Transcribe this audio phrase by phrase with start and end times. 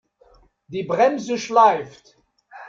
[0.65, 2.17] Die Bremse schleift.